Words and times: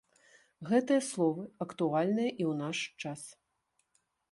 Гэтыя 0.69 1.01
словы 1.09 1.43
актуальныя 1.67 2.29
і 2.31 2.43
ў 2.51 2.57
наш 2.65 2.77
час. 3.05 3.21